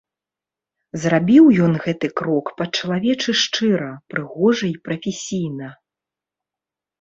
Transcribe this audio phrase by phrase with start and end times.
[1.01, 5.69] Зрабіў ён гэты крок па-чалавечы шчыра, прыгожа і прафесійна.